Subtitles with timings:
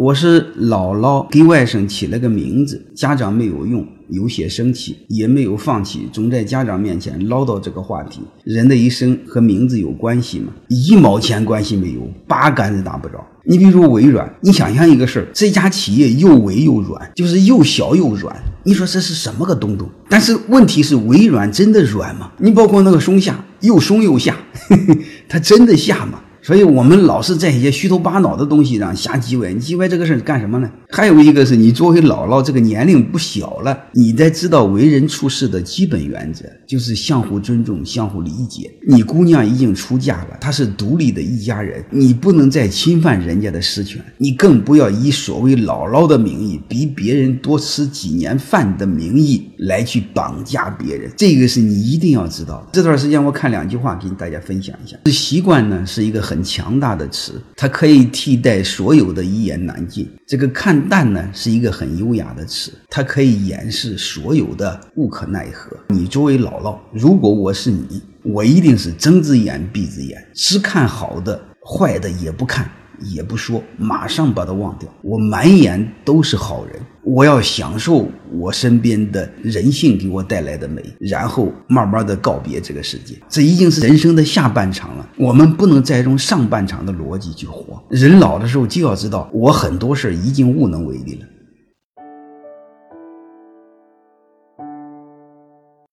[0.00, 8.22] 我是姥姥给外甥起了个名字，家长没有用，有些生气，也没有放弃，总在家长面前唠叨这个话题。
[8.42, 10.54] 人的一生和名字有关系吗？
[10.68, 13.22] 一毛钱关系没有，八竿子打不着。
[13.44, 18.34] 你比如微软，你想象一个事儿，这家企业又微又软，就是又小又软。
[18.62, 19.86] 你说这是什么个东东？
[20.08, 22.32] 但是问题是，微软真的软吗？
[22.38, 24.34] 你包括那个松下，又松又下，
[25.28, 26.22] 它真的下吗？
[26.42, 30.70] 所以我们老是在一些虚头巴脑的东西上瞎叽歪，你叽歪这个事儿干什么呢？
[30.90, 38.70] 还有一个是你作为姥姥，这个年龄不小了，你得知道为人处事的基本原则，就是相互尊重、相互理解。
[38.88, 51.10] 你姑娘已经出嫁了，她是独立的一家人，你不能再侵犯人家的私权，你更不要以所谓姥姥的名义，比别人多吃几年饭的名义来去绑架别人。
[51.16, 52.66] 这个是你一定要知道。
[52.72, 54.96] 这段时间我看两句话，给大家分享一下。
[55.06, 56.40] 习惯呢，是一个很。
[56.50, 60.10] 强大的词，它可以替代所有的一言难尽。
[60.26, 65.76] 这个看淡呢，是一个很优雅的词，它可以掩饰所有的无可奈何。
[65.90, 72.68] 你作为姥姥，如果我是你，我一定是睁只眼闭只眼，只看好的，坏的也不看。
[73.00, 74.88] 也不说，马上把它忘掉。
[75.02, 83.16] 我满眼都是好人，我要享受我身边的人性给我带来的美，然后慢慢的告别这个世界。
[83.28, 87.82] 这已经是人生的下半场了，我们不能再用上半场的逻辑去活。
[87.88, 91.26] 人老的时候就要知道，我很多事已经无能为力了。